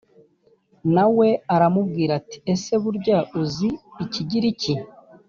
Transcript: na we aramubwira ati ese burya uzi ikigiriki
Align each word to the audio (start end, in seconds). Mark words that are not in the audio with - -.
na 0.95 1.05
we 1.15 1.27
aramubwira 1.55 2.11
ati 2.19 2.37
ese 2.53 2.73
burya 2.83 3.17
uzi 3.41 3.69
ikigiriki 4.03 4.73